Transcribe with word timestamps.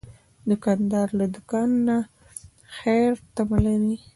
دوکاندار 0.49 1.07
له 1.19 1.25
دوکان 1.35 1.69
نه 1.87 1.97
د 2.07 2.09
خیر 2.75 3.11
تمه 3.35 3.57
لري. 3.65 3.95